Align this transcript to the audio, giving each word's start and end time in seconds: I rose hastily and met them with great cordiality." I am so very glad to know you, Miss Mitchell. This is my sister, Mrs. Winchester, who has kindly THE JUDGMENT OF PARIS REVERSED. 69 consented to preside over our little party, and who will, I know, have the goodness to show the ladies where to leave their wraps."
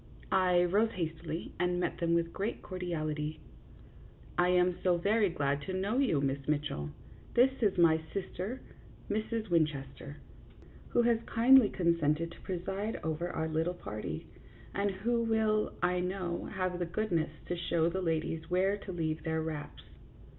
I 0.31 0.63
rose 0.63 0.89
hastily 0.93 1.53
and 1.59 1.79
met 1.79 1.99
them 1.99 2.15
with 2.15 2.33
great 2.33 2.63
cordiality." 2.63 3.39
I 4.45 4.49
am 4.49 4.79
so 4.81 4.97
very 4.97 5.29
glad 5.29 5.61
to 5.67 5.73
know 5.73 5.99
you, 5.99 6.19
Miss 6.19 6.47
Mitchell. 6.47 6.89
This 7.35 7.51
is 7.61 7.77
my 7.77 8.01
sister, 8.11 8.63
Mrs. 9.11 9.51
Winchester, 9.51 10.17
who 10.89 11.03
has 11.03 11.19
kindly 11.27 11.67
THE 11.67 11.77
JUDGMENT 11.77 11.91
OF 11.91 11.93
PARIS 11.93 11.97
REVERSED. 12.01 12.31
69 12.31 12.31
consented 12.31 12.31
to 12.31 12.41
preside 12.41 12.99
over 13.03 13.29
our 13.29 13.47
little 13.47 13.75
party, 13.75 14.25
and 14.73 14.89
who 14.89 15.21
will, 15.21 15.73
I 15.83 15.99
know, 15.99 16.45
have 16.45 16.79
the 16.79 16.87
goodness 16.87 17.29
to 17.45 17.55
show 17.55 17.87
the 17.87 18.01
ladies 18.01 18.49
where 18.49 18.77
to 18.77 18.91
leave 18.91 19.21
their 19.21 19.43
wraps." 19.43 19.83